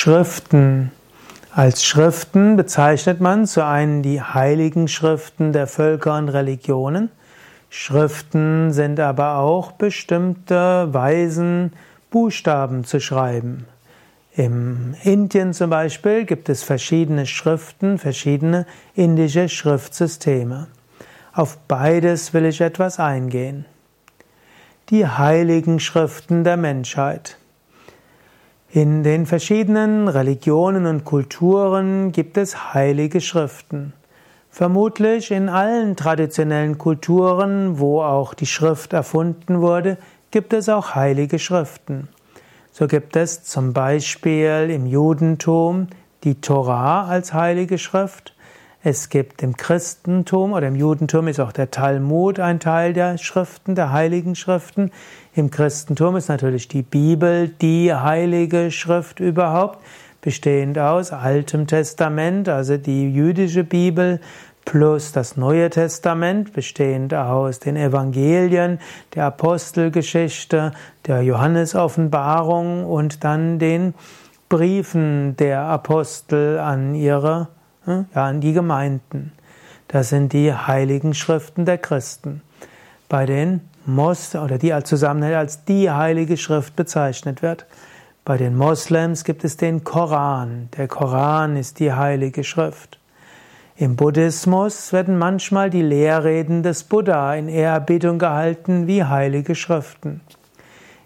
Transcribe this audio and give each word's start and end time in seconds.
Schriften. 0.00 0.92
Als 1.52 1.82
Schriften 1.82 2.54
bezeichnet 2.54 3.20
man 3.20 3.48
zu 3.48 3.64
einen 3.64 4.00
die 4.00 4.22
heiligen 4.22 4.86
Schriften 4.86 5.52
der 5.52 5.66
Völker 5.66 6.16
und 6.16 6.28
Religionen. 6.28 7.10
Schriften 7.68 8.70
sind 8.70 9.00
aber 9.00 9.38
auch 9.38 9.72
bestimmte 9.72 10.94
Weisen, 10.94 11.72
Buchstaben 12.10 12.84
zu 12.84 13.00
schreiben. 13.00 13.66
Im 14.36 14.94
Indien 15.02 15.52
zum 15.52 15.70
Beispiel 15.70 16.26
gibt 16.26 16.48
es 16.48 16.62
verschiedene 16.62 17.26
Schriften, 17.26 17.98
verschiedene 17.98 18.66
indische 18.94 19.48
Schriftsysteme. 19.48 20.68
Auf 21.32 21.58
beides 21.66 22.32
will 22.32 22.44
ich 22.44 22.60
etwas 22.60 23.00
eingehen. 23.00 23.64
Die 24.90 25.08
heiligen 25.08 25.80
Schriften 25.80 26.44
der 26.44 26.56
Menschheit. 26.56 27.36
In 28.70 29.02
den 29.02 29.24
verschiedenen 29.24 30.08
Religionen 30.08 30.84
und 30.84 31.06
Kulturen 31.06 32.12
gibt 32.12 32.36
es 32.36 32.74
heilige 32.74 33.22
Schriften. 33.22 33.94
Vermutlich 34.50 35.30
in 35.30 35.48
allen 35.48 35.96
traditionellen 35.96 36.76
Kulturen, 36.76 37.78
wo 37.78 38.02
auch 38.02 38.34
die 38.34 38.44
Schrift 38.44 38.92
erfunden 38.92 39.62
wurde, 39.62 39.96
gibt 40.30 40.52
es 40.52 40.68
auch 40.68 40.94
heilige 40.94 41.38
Schriften. 41.38 42.08
So 42.70 42.86
gibt 42.86 43.16
es 43.16 43.42
zum 43.42 43.72
Beispiel 43.72 44.68
im 44.70 44.84
Judentum 44.84 45.86
die 46.24 46.38
Torah 46.38 47.06
als 47.06 47.32
heilige 47.32 47.78
Schrift, 47.78 48.34
es 48.88 49.10
gibt 49.10 49.42
im 49.42 49.54
Christentum 49.54 50.54
oder 50.54 50.66
im 50.66 50.74
Judentum 50.74 51.28
ist 51.28 51.40
auch 51.40 51.52
der 51.52 51.70
Talmud 51.70 52.40
ein 52.40 52.58
Teil 52.58 52.94
der 52.94 53.18
Schriften, 53.18 53.74
der 53.74 53.92
heiligen 53.92 54.34
Schriften. 54.34 54.92
Im 55.34 55.50
Christentum 55.50 56.16
ist 56.16 56.30
natürlich 56.30 56.68
die 56.68 56.80
Bibel 56.80 57.48
die 57.48 57.92
heilige 57.92 58.70
Schrift 58.70 59.20
überhaupt, 59.20 59.80
bestehend 60.22 60.78
aus 60.78 61.12
Altem 61.12 61.66
Testament, 61.66 62.48
also 62.48 62.78
die 62.78 63.12
jüdische 63.12 63.62
Bibel, 63.62 64.20
plus 64.64 65.12
das 65.12 65.36
Neue 65.36 65.68
Testament, 65.68 66.54
bestehend 66.54 67.12
aus 67.12 67.58
den 67.58 67.76
Evangelien, 67.76 68.78
der 69.14 69.26
Apostelgeschichte, 69.26 70.72
der 71.06 71.20
Johannesoffenbarung 71.20 72.86
und 72.86 73.22
dann 73.22 73.58
den 73.58 73.92
Briefen 74.48 75.36
der 75.36 75.60
Apostel 75.64 76.58
an 76.58 76.94
ihre 76.94 77.48
ja, 77.88 78.26
an 78.26 78.40
die 78.40 78.52
Gemeinden. 78.52 79.32
Das 79.88 80.10
sind 80.10 80.32
die 80.32 80.52
heiligen 80.52 81.14
Schriften 81.14 81.64
der 81.64 81.78
Christen. 81.78 82.42
Bei 83.08 83.24
den 83.24 83.62
Mos 83.86 84.34
oder 84.34 84.58
die 84.58 84.72
als 84.72 84.88
Zusammenhang 84.88 85.34
als 85.34 85.64
die 85.64 85.90
heilige 85.90 86.36
Schrift 86.36 86.76
bezeichnet 86.76 87.40
wird. 87.40 87.64
Bei 88.24 88.36
den 88.36 88.54
Moslems 88.54 89.24
gibt 89.24 89.44
es 89.44 89.56
den 89.56 89.84
Koran. 89.84 90.68
Der 90.76 90.86
Koran 90.86 91.56
ist 91.56 91.80
die 91.80 91.94
heilige 91.94 92.44
Schrift. 92.44 92.98
Im 93.76 93.96
Buddhismus 93.96 94.92
werden 94.92 95.16
manchmal 95.16 95.70
die 95.70 95.82
Lehrreden 95.82 96.62
des 96.62 96.84
Buddha 96.84 97.34
in 97.34 97.48
Ehrerbietung 97.48 98.18
gehalten 98.18 98.86
wie 98.86 99.04
heilige 99.04 99.54
Schriften. 99.54 100.20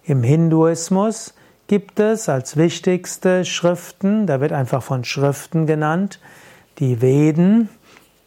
Im 0.05 0.25
Hinduismus 0.25 1.35
gibt 1.69 2.01
es 2.01 2.29
als 2.29 2.57
wichtigste 2.57 3.45
Schriften, 3.45 4.27
da 4.27 4.41
wird 4.41 4.53
einfach 4.53 4.83
von 4.83 5.05
Schriften 5.05 5.67
genannt, 5.67 6.19
die 6.79 7.01
Veden, 7.01 7.69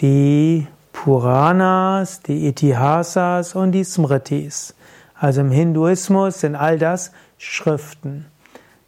die 0.01 0.67
Puranas, 0.91 2.21
die 2.21 2.47
Itihasas 2.47 3.55
und 3.55 3.71
die 3.71 3.83
Smritis. 3.83 4.75
Also 5.13 5.41
im 5.41 5.51
Hinduismus 5.51 6.39
sind 6.41 6.55
all 6.55 6.77
das 6.77 7.11
Schriften. 7.37 8.25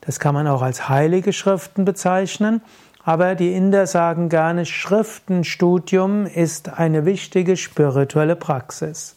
Das 0.01 0.19
kann 0.19 0.33
man 0.33 0.47
auch 0.47 0.61
als 0.61 0.89
heilige 0.89 1.33
Schriften 1.33 1.85
bezeichnen, 1.85 2.61
aber 3.03 3.35
die 3.35 3.53
Inder 3.53 3.87
sagen 3.87 4.29
gerne, 4.29 4.65
Schriftenstudium 4.65 6.25
ist 6.25 6.77
eine 6.77 7.05
wichtige 7.05 7.55
spirituelle 7.55 8.35
Praxis. 8.35 9.15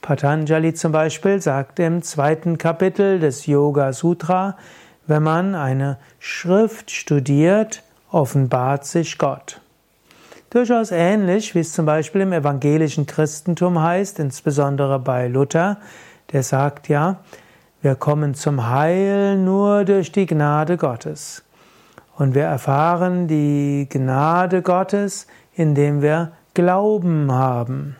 Patanjali 0.00 0.74
zum 0.74 0.92
Beispiel 0.92 1.40
sagt 1.40 1.78
im 1.80 2.02
zweiten 2.02 2.58
Kapitel 2.58 3.20
des 3.20 3.46
Yoga 3.46 3.92
Sutra, 3.92 4.56
wenn 5.06 5.22
man 5.22 5.54
eine 5.54 5.98
Schrift 6.18 6.90
studiert, 6.90 7.82
offenbart 8.10 8.84
sich 8.84 9.18
Gott. 9.18 9.60
Durchaus 10.50 10.92
ähnlich, 10.92 11.54
wie 11.54 11.58
es 11.58 11.74
zum 11.74 11.84
Beispiel 11.84 12.22
im 12.22 12.32
evangelischen 12.32 13.04
Christentum 13.04 13.82
heißt, 13.82 14.18
insbesondere 14.18 14.98
bei 14.98 15.28
Luther, 15.28 15.76
der 16.32 16.42
sagt 16.42 16.88
ja, 16.88 17.20
wir 17.82 17.96
kommen 17.96 18.32
zum 18.32 18.66
Heil 18.70 19.36
nur 19.36 19.84
durch 19.84 20.10
die 20.10 20.24
Gnade 20.24 20.78
Gottes. 20.78 21.44
Und 22.16 22.34
wir 22.34 22.44
erfahren 22.44 23.28
die 23.28 23.88
Gnade 23.90 24.62
Gottes, 24.62 25.26
indem 25.54 26.00
wir 26.00 26.32
Glauben 26.54 27.30
haben. 27.30 27.96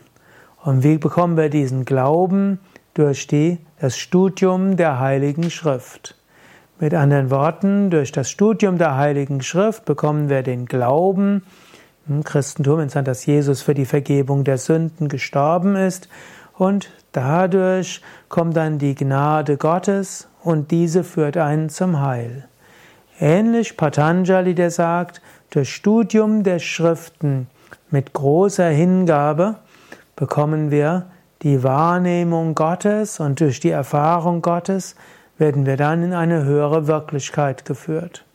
Und 0.63 0.83
wie 0.83 0.97
bekommen 0.97 1.37
wir 1.37 1.49
diesen 1.49 1.85
Glauben? 1.85 2.59
Durch 2.95 3.27
die, 3.27 3.59
das 3.79 3.95
Studium 3.95 4.75
der 4.75 4.99
Heiligen 4.99 5.51
Schrift. 5.51 6.15
Mit 6.79 6.95
anderen 6.95 7.29
Worten, 7.29 7.91
durch 7.91 8.11
das 8.11 8.31
Studium 8.31 8.79
der 8.79 8.97
Heiligen 8.97 9.41
Schrift 9.41 9.85
bekommen 9.85 10.29
wir 10.29 10.41
den 10.41 10.65
Glauben, 10.65 11.43
im 12.09 12.23
Christentum 12.23 12.79
ist 12.79 12.95
dass 12.95 13.25
Jesus 13.25 13.61
für 13.61 13.73
die 13.73 13.85
Vergebung 13.85 14.43
der 14.43 14.57
Sünden 14.57 15.07
gestorben 15.07 15.75
ist 15.75 16.09
und 16.57 16.89
dadurch 17.11 18.01
kommt 18.27 18.57
dann 18.57 18.79
die 18.79 18.95
Gnade 18.95 19.57
Gottes 19.57 20.27
und 20.43 20.71
diese 20.71 21.03
führt 21.03 21.37
einen 21.37 21.69
zum 21.69 22.01
Heil. 22.01 22.47
Ähnlich 23.19 23.77
Patanjali, 23.77 24.55
der 24.55 24.71
sagt, 24.71 25.21
durch 25.49 25.73
Studium 25.73 26.43
der 26.43 26.59
Schriften 26.59 27.47
mit 27.91 28.13
großer 28.13 28.69
Hingabe 28.69 29.55
bekommen 30.15 30.71
wir 30.71 31.05
die 31.41 31.63
Wahrnehmung 31.63 32.55
Gottes 32.55 33.19
und 33.19 33.39
durch 33.39 33.59
die 33.59 33.69
Erfahrung 33.69 34.41
Gottes 34.41 34.95
werden 35.37 35.65
wir 35.65 35.77
dann 35.77 36.03
in 36.03 36.13
eine 36.13 36.43
höhere 36.43 36.87
Wirklichkeit 36.87 37.65
geführt. 37.65 38.25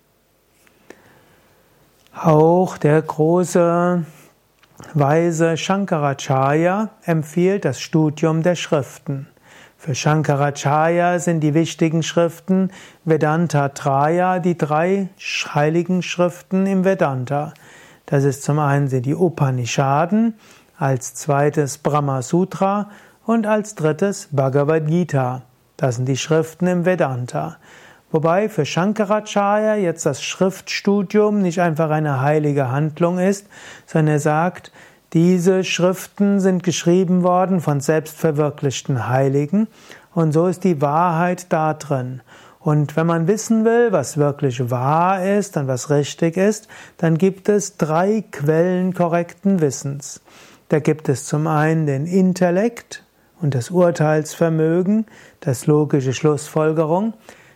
Auch 2.17 2.79
der 2.79 3.03
große 3.03 4.05
Weise 4.95 5.57
Shankaracharya 5.57 6.91
empfiehlt 7.05 7.65
das 7.65 7.81
Studium 7.81 8.45
der 8.45 8.55
Schriften. 8.55 9.27
Für 9.77 9.97
Shankaracharya 9.97 11.19
sind 11.19 11.41
die 11.41 11.55
wichtigen 11.55 12.05
Schriften 12.05 12.71
Vedanta 13.05 13.71
Traya, 13.71 14.39
die 14.39 14.57
drei 14.57 15.09
heiligen 15.55 16.03
Schriften 16.03 16.67
im 16.67 16.85
Vedanta. 16.85 17.53
Das 18.07 18.23
ist 18.23 18.45
zum 18.45 18.61
einen 18.61 18.87
sind 18.87 19.07
die 19.07 19.17
Upanishaden, 19.17 20.35
als 20.79 21.15
zweites 21.15 21.79
Brahma 21.79 22.23
Sutra 22.23 22.91
und 23.27 23.45
als 23.49 23.75
drittes 23.75 24.29
Bhagavad 24.31 24.87
Gita. 24.87 25.43
Das 25.77 25.97
sind 25.97 26.07
die 26.07 26.17
Schriften 26.17 26.69
im 26.69 26.85
Vedanta. 26.85 27.57
Wobei 28.15 28.49
für 28.49 28.65
Shankaracharya 28.65 29.75
jetzt 29.75 30.07
das 30.07 30.23
Schriftstudium 30.23 31.43
nicht 31.43 31.61
einfach 31.61 31.91
eine 31.91 32.21
heilige 32.21 32.71
Handlung 32.71 33.19
ist, 33.19 33.49
sondern 33.87 34.15
er 34.15 34.21
sagt, 34.21 34.71
diese 35.15 35.65
Schriften 35.65 36.39
sind 36.39 36.63
geschrieben 36.63 37.25
worden 37.25 37.61
von 37.61 37.81
selbstverwirklichten 37.81 39.09
Heiligen 39.09 39.67
und 40.15 40.31
so 40.31 40.47
ist 40.47 40.63
die 40.63 40.81
Wahrheit 40.81 41.53
da 41.53 41.75
drin. 41.75 42.21
Und 42.61 42.95
wenn 42.95 43.09
man 43.09 43.27
wissen 43.27 43.65
will, 43.65 43.91
was 43.91 44.17
wirklich 44.17 44.71
wahr 44.71 45.25
ist 45.25 45.57
und 45.57 45.67
was 45.67 45.91
richtig 45.91 46.37
ist, 46.37 46.69
dann 46.99 47.19
gibt 47.19 47.49
es 47.49 47.79
drei 47.79 48.23
Quellen 48.31 48.95
korrekten 48.95 49.61
Wissens. 49.61 50.21
Da 50.69 50.79
gibt 50.79 51.09
es 51.09 51.27
zum 51.27 51.49
einen 51.49 51.87
den 51.87 52.07
Intellekt 52.07 53.03
und 53.43 53.57
das 53.57 53.71
Urteilsvermögen, 53.71 55.07
das 55.41 55.67
logische 55.67 56.13
Schlussfolgerung. 56.13 57.15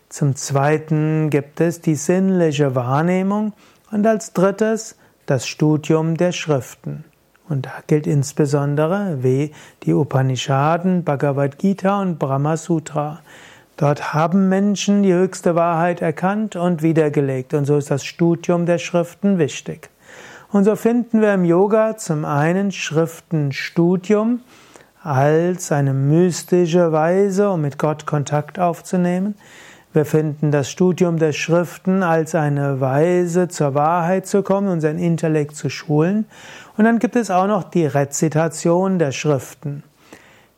Zum 0.09 0.37
Zweiten 0.37 1.29
gibt 1.29 1.61
es 1.61 1.83
die 1.83 1.95
sinnliche 1.95 2.75
Wahrnehmung 2.75 3.53
und 3.91 4.06
als 4.06 4.32
drittes 4.32 4.97
das 5.27 5.47
Studium 5.47 6.17
der 6.17 6.32
Schriften. 6.32 7.05
Und 7.47 7.67
da 7.67 7.73
gilt 7.87 8.06
insbesondere 8.06 9.19
wie 9.23 9.53
die 9.82 9.93
Upanishaden, 9.93 11.05
Bhagavad 11.05 11.59
Gita 11.59 12.00
und 12.00 12.19
Brahma 12.19 12.56
Sutra. 12.56 13.21
Dort 13.77 14.15
haben 14.15 14.49
Menschen 14.49 15.03
die 15.03 15.12
höchste 15.12 15.55
Wahrheit 15.55 16.00
erkannt 16.00 16.56
und 16.56 16.82
wiedergelegt. 16.82 17.53
Und 17.53 17.67
so 17.67 17.77
ist 17.77 17.91
das 17.91 18.05
Studium 18.05 18.65
der 18.65 18.79
Schriften 18.79 19.38
wichtig. 19.38 19.91
Und 20.50 20.65
so 20.65 20.75
finden 20.75 21.21
wir 21.21 21.35
im 21.35 21.44
Yoga 21.44 21.99
zum 21.99 22.25
einen 22.25 22.73
Schriftenstudium 22.73 24.41
als 25.03 25.71
eine 25.71 25.93
mystische 25.93 26.93
Weise, 26.93 27.50
um 27.50 27.61
mit 27.61 27.79
Gott 27.79 28.06
Kontakt 28.06 28.59
aufzunehmen. 28.59 29.35
Wir 29.94 30.05
finden 30.05 30.50
das 30.50 30.70
Studium 30.70 31.19
der 31.19 31.32
Schriften 31.32 32.02
als 32.02 32.35
eine 32.35 32.79
Weise, 32.79 33.49
zur 33.49 33.75
Wahrheit 33.75 34.26
zu 34.26 34.43
kommen, 34.43 34.69
unseren 34.69 34.99
Intellekt 34.99 35.56
zu 35.56 35.70
schulen. 35.70 36.26
Und 36.76 36.85
dann 36.85 36.99
gibt 36.99 37.17
es 37.17 37.31
auch 37.31 37.46
noch 37.46 37.64
die 37.64 37.87
Rezitation 37.87 38.99
der 38.99 39.12
Schriften. 39.12 39.82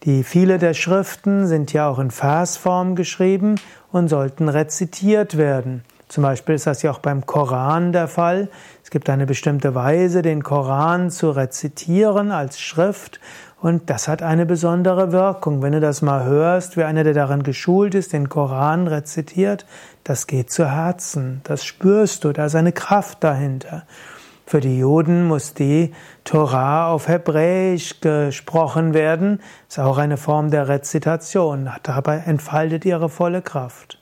Die 0.03 0.25
viele 0.25 0.59
der 0.59 0.75
Schriften 0.75 1.47
sind 1.47 1.73
ja 1.73 1.89
auch 1.89 2.01
in 2.01 2.11
Versform 2.11 2.97
geschrieben 2.97 3.57
und 3.93 4.09
sollten 4.09 4.49
rezitiert 4.49 5.37
werden. 5.37 5.85
Zum 6.09 6.25
Beispiel 6.25 6.57
ist 6.57 6.67
das 6.67 6.83
ja 6.83 6.91
auch 6.91 6.99
beim 6.99 7.25
Koran 7.25 7.93
der 7.93 8.09
Fall. 8.09 8.49
Es 8.83 8.91
gibt 8.91 9.09
eine 9.09 9.27
bestimmte 9.27 9.77
Weise, 9.77 10.23
den 10.23 10.43
Koran 10.43 11.13
zu 11.13 11.31
rezitieren 11.31 12.33
als 12.33 12.61
Schrift 12.61 13.21
und 13.61 13.91
das 13.91 14.09
hat 14.09 14.23
eine 14.23 14.47
besondere 14.47 15.13
Wirkung. 15.13 15.61
Wenn 15.63 15.73
du 15.73 15.81
das 15.81 16.01
mal 16.01 16.25
hörst, 16.25 16.77
wie 16.77 16.85
einer, 16.85 17.05
der 17.05 17.13
daran 17.13 17.43
geschult 17.43 17.95
ist, 17.95 18.13
den 18.13 18.29
Koran 18.29 18.87
rezitiert, 18.87 19.67
das 20.03 20.27
geht 20.27 20.51
zu 20.51 20.71
Herzen, 20.71 21.43
das 21.45 21.65
spürst 21.65 22.25
du, 22.25 22.33
da 22.33 22.47
ist 22.47 22.55
eine 22.55 22.73
Kraft 22.73 23.23
dahinter. 23.23 23.85
Für 24.47 24.61
die 24.61 24.79
Juden 24.79 25.29
muss 25.29 25.55
die 25.55 25.93
Torah 26.25 26.89
auf 26.89 27.07
Hebräisch 27.07 28.01
gesprochen 28.01 28.95
werden, 28.95 29.41
ist 29.69 29.79
auch 29.79 29.99
eine 29.99 30.17
Form 30.17 30.51
der 30.51 30.67
Rezitation, 30.67 31.71
dabei 31.83 32.17
entfaltet 32.27 32.85
ihre 32.85 33.09
volle 33.09 33.43
Kraft. 33.43 33.99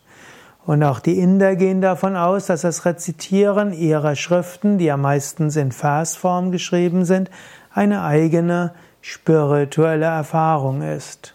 Und 0.64 0.82
auch 0.84 1.00
die 1.00 1.18
Inder 1.18 1.56
gehen 1.56 1.80
davon 1.80 2.14
aus, 2.14 2.46
dass 2.46 2.60
das 2.60 2.84
Rezitieren 2.84 3.72
ihrer 3.72 4.14
Schriften, 4.14 4.78
die 4.78 4.84
ja 4.84 4.96
meistens 4.96 5.56
in 5.56 5.72
Versform 5.72 6.52
geschrieben 6.52 7.04
sind, 7.04 7.30
eine 7.72 8.02
eigene 8.02 8.72
spirituelle 9.00 10.06
Erfahrung 10.06 10.82
ist. 10.82 11.34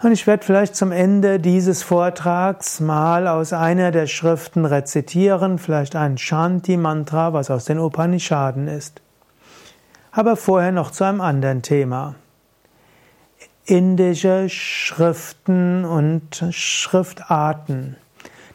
Und 0.00 0.12
ich 0.12 0.26
werde 0.26 0.44
vielleicht 0.44 0.76
zum 0.76 0.92
Ende 0.92 1.40
dieses 1.40 1.82
Vortrags 1.82 2.78
mal 2.78 3.26
aus 3.26 3.52
einer 3.52 3.90
der 3.90 4.06
Schriften 4.06 4.64
rezitieren, 4.64 5.58
vielleicht 5.58 5.96
ein 5.96 6.18
Shanti-Mantra, 6.18 7.32
was 7.32 7.50
aus 7.50 7.64
den 7.64 7.78
Upanishaden 7.78 8.68
ist. 8.68 9.02
Aber 10.12 10.36
vorher 10.36 10.72
noch 10.72 10.92
zu 10.92 11.04
einem 11.04 11.20
anderen 11.20 11.62
Thema 11.62 12.14
indische 13.68 14.48
Schriften 14.48 15.84
und 15.84 16.42
Schriftarten. 16.50 17.96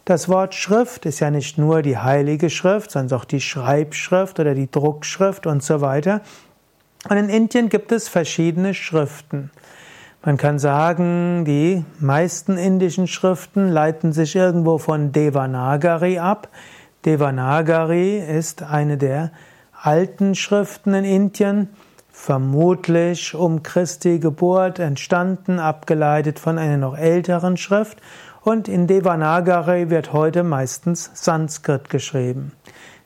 Das 0.06 0.28
Wort 0.28 0.56
Schrift 0.56 1.06
ist 1.06 1.20
ja 1.20 1.30
nicht 1.30 1.60
nur 1.60 1.84
die 1.84 2.00
heilige 2.00 2.50
Schrift, 2.50 2.90
sondern 2.90 3.20
auch 3.20 3.26
die 3.26 3.40
Schreibschrift 3.40 4.40
oder 4.40 4.56
die 4.56 4.70
Druckschrift 4.70 5.46
und 5.46 5.62
so 5.62 5.82
weiter. 5.82 6.22
Und 7.10 7.18
in 7.18 7.30
Indien 7.30 7.70
gibt 7.70 7.92
es 7.92 8.08
verschiedene 8.08 8.74
Schriften. 8.74 9.52
Man 10.26 10.38
kann 10.38 10.58
sagen, 10.58 11.44
die 11.44 11.84
meisten 12.00 12.58
indischen 12.58 13.08
Schriften 13.08 13.68
leiten 13.70 14.14
sich 14.14 14.36
irgendwo 14.36 14.78
von 14.78 15.12
Devanagari 15.12 16.18
ab. 16.18 16.48
Devanagari 17.06 18.20
ist 18.20 18.64
eine 18.64 18.98
der 18.98 19.32
alten 19.74 20.34
Schriften 20.34 20.94
in 20.94 21.04
Indien 21.04 21.70
vermutlich 22.14 23.36
um 23.36 23.64
Christi 23.64 24.20
Geburt 24.20 24.80
entstanden, 24.80 25.60
abgeleitet 25.60 26.40
von 26.40 26.58
einer 26.58 26.78
noch 26.78 26.98
älteren 26.98 27.58
Schrift. 27.58 27.98
Und 28.44 28.70
in 28.70 28.88
Devanagari 28.88 29.90
wird 29.90 30.14
heute 30.14 30.44
meistens 30.44 31.10
Sanskrit 31.14 31.90
geschrieben. 31.90 32.54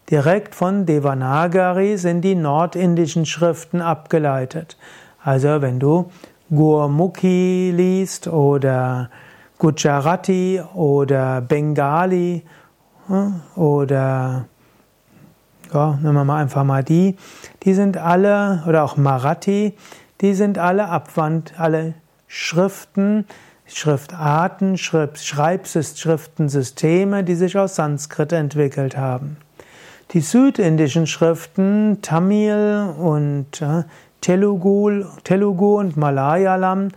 Direkt 0.09 0.55
von 0.55 0.85
Devanagari 0.85 1.97
sind 1.97 2.21
die 2.21 2.35
nordindischen 2.35 3.25
Schriften 3.25 3.81
abgeleitet. 3.81 4.77
Also 5.21 5.61
wenn 5.61 5.79
du 5.79 6.09
Gurmukhi 6.49 7.73
liest 7.75 8.29
oder 8.29 9.09
Gujarati 9.57 10.61
oder 10.75 11.41
Bengali 11.41 12.43
hm, 13.07 13.41
oder 13.57 14.45
ja, 15.73 15.99
nehmen 16.01 16.13
wir 16.13 16.23
mal 16.23 16.41
einfach 16.41 16.63
mal 16.63 16.85
die, 16.85 17.17
die 17.63 17.73
sind 17.73 17.97
alle, 17.97 18.63
oder 18.65 18.85
auch 18.85 18.95
Marathi, 18.95 19.75
die 20.21 20.33
sind 20.33 20.57
alle 20.57 20.87
Abwand, 20.87 21.55
alle 21.57 21.95
Schriften, 22.27 23.25
Schriftarten, 23.65 24.77
Schreibschriftensysteme, 24.77 27.25
die 27.25 27.35
sich 27.35 27.57
aus 27.57 27.75
Sanskrit 27.75 28.31
entwickelt 28.31 28.95
haben. 28.95 29.35
Die 30.13 30.21
südindischen 30.21 31.05
Schriften, 31.05 31.99
Tamil 32.01 32.93
und 32.97 33.61
äh, 33.61 33.83
Telugu, 34.21 35.03
Telugu 35.25 35.77
und 35.79 35.97
Malayalam, 35.97 36.89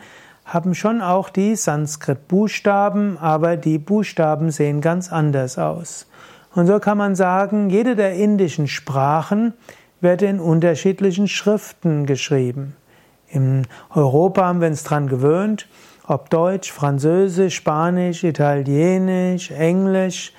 haben 0.45 0.77
schon 0.77 1.03
auch 1.03 1.29
die 1.29 1.57
Sanskrit-Buchstaben, 1.57 3.19
aber 3.19 3.57
die 3.57 3.79
Buchstaben 3.79 4.53
sehen 4.53 4.81
ganz 4.81 5.11
anders 5.11 5.59
aus. 5.59 6.07
Und 6.55 6.69
so 6.69 6.79
kann 6.79 6.99
man 6.99 7.17
sagen, 7.17 7.69
jede 7.69 7.97
der 7.97 8.15
indischen 8.15 8.69
Sprachen 8.69 9.55
wird 10.01 10.23
in 10.23 10.39
unterschiedlichen 10.39 11.27
Schriften 11.27 12.07
geschrieben. 12.07 12.77
In 13.29 13.67
Europa 13.93 14.45
haben 14.45 14.61
wir 14.61 14.69
uns 14.69 14.85
dran 14.85 15.09
gewöhnt, 15.09 15.69
ob 16.07 16.31
Deutsch, 16.31 16.71
Französisch, 16.71 17.57
Spanisch, 17.57 18.23
Italienisch, 18.23 19.51
Englisch, 19.51 20.33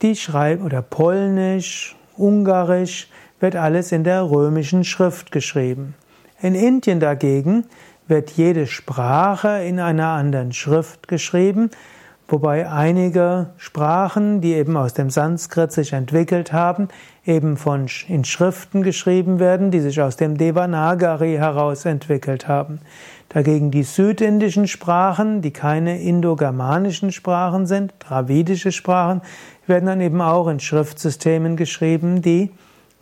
die 0.00 0.14
schreiben 0.14 0.64
oder 0.64 0.80
Polnisch, 0.80 1.96
Ungarisch, 2.16 3.08
wird 3.40 3.56
alles 3.56 3.92
in 3.92 4.04
der 4.04 4.22
römischen 4.22 4.84
Schrift 4.84 5.30
geschrieben. 5.30 5.94
In 6.40 6.54
Indien 6.54 7.00
dagegen 7.00 7.66
wird 8.06 8.30
jede 8.30 8.66
Sprache 8.66 9.62
in 9.64 9.80
einer 9.80 10.08
anderen 10.08 10.52
Schrift 10.52 11.08
geschrieben, 11.08 11.70
wobei 12.28 12.68
einige 12.68 13.50
Sprachen, 13.56 14.40
die 14.40 14.54
eben 14.54 14.76
aus 14.76 14.94
dem 14.94 15.10
Sanskrit 15.10 15.72
sich 15.72 15.92
entwickelt 15.92 16.52
haben, 16.52 16.88
eben 17.26 17.56
von 17.56 17.86
in 18.08 18.24
Schriften 18.24 18.82
geschrieben 18.82 19.38
werden, 19.38 19.70
die 19.70 19.80
sich 19.80 20.00
aus 20.00 20.16
dem 20.16 20.36
Devanagari 20.38 21.34
heraus 21.36 21.84
entwickelt 21.84 22.48
haben. 22.48 22.80
Dagegen 23.28 23.70
die 23.70 23.82
südindischen 23.82 24.68
Sprachen, 24.68 25.42
die 25.42 25.50
keine 25.50 26.00
indogermanischen 26.00 27.10
Sprachen 27.10 27.66
sind, 27.66 27.92
dravidische 27.98 28.72
Sprachen, 28.72 29.22
werden 29.66 29.86
dann 29.86 30.00
eben 30.00 30.20
auch 30.20 30.46
in 30.48 30.60
Schriftsystemen 30.60 31.56
geschrieben, 31.56 32.22
die 32.22 32.50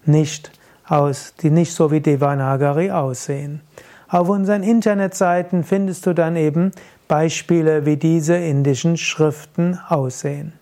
nicht 0.04 0.52
aus, 0.86 1.34
die 1.40 1.50
nicht 1.50 1.74
so 1.74 1.90
wie 1.90 2.00
Devanagari 2.00 2.90
aussehen. 2.90 3.60
Auf 4.08 4.28
unseren 4.28 4.62
Internetseiten 4.62 5.64
findest 5.64 6.06
du 6.06 6.14
dann 6.14 6.36
eben 6.36 6.72
Beispiele, 7.12 7.84
wie 7.84 7.98
diese 7.98 8.36
indischen 8.36 8.96
Schriften 8.96 9.78
aussehen. 9.86 10.54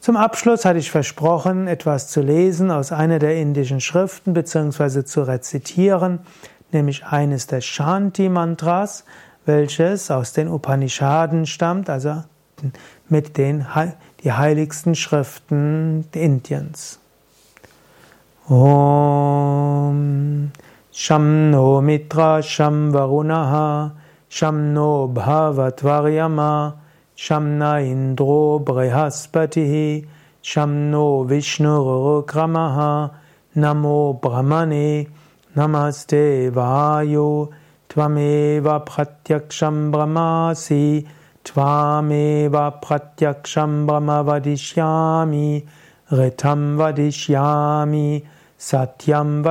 Zum 0.00 0.16
Abschluss 0.16 0.64
hatte 0.64 0.78
ich 0.78 0.90
versprochen, 0.90 1.68
etwas 1.68 2.08
zu 2.08 2.22
lesen 2.22 2.70
aus 2.70 2.90
einer 2.90 3.18
der 3.18 3.36
indischen 3.36 3.82
Schriften 3.82 4.32
bzw. 4.32 5.04
zu 5.04 5.20
rezitieren, 5.20 6.20
nämlich 6.72 7.04
eines 7.04 7.48
der 7.48 7.60
Shanti-Mantras, 7.60 9.04
welches 9.44 10.10
aus 10.10 10.32
den 10.32 10.48
Upanishaden 10.48 11.44
stammt, 11.44 11.90
also 11.90 12.24
mit 13.10 13.36
den 13.36 13.66
die 14.24 14.32
heiligsten 14.32 14.94
Schriften 14.94 16.06
Indiens. 16.14 16.98
Om 18.48 20.50
Sham 20.92 21.50
no 21.50 21.82
Mitra 21.82 22.42
Sham 22.42 22.94
Varunaha 22.94 23.92
शं 24.37 24.57
नो 24.73 24.91
भवत्वर्यमा 25.17 26.51
शं 27.25 27.47
न 27.61 27.71
इन्द्रो 27.91 28.37
बृहस्पतिः 28.69 29.73
शं 30.51 30.75
नो 30.91 31.05
विष्णुरुक्रमः 31.31 32.77
नमो 33.63 33.97
ब्रह्मणे 34.25 34.87
नमस्ते 35.57 36.23
वायो 36.57 37.29
त्वमेव 37.93 38.67
प्रत्यक्षं 38.87 39.79
ब्रह्मासि 39.91 40.83
त्वामेव 41.45 42.57
प्रत्यक्षं 42.87 43.85
ब्रह्म 43.87 44.19
वदिष्यामि 44.29 45.47
ऋतं 46.19 46.61
वदिष्यामि 46.77 48.07
सत्यं 48.69 49.41